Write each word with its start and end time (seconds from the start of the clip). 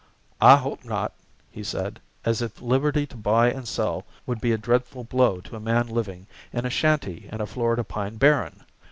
"I 0.41 0.55
hope 0.55 0.83
not," 0.83 1.13
he 1.51 1.63
said, 1.63 1.99
as 2.25 2.41
if 2.41 2.59
liberty 2.59 3.05
to 3.05 3.15
buy 3.15 3.51
and 3.51 3.67
sell 3.67 4.03
would 4.25 4.41
be 4.41 4.51
a 4.51 4.57
dreadful 4.57 5.03
blow 5.03 5.41
to 5.41 5.55
a 5.55 5.59
man 5.59 5.85
living 5.89 6.25
in 6.51 6.65
a 6.65 6.71
shanty 6.71 7.29
in 7.31 7.39
a 7.39 7.45
Florida 7.45 7.83
pine 7.83 8.17
barren! 8.17 8.63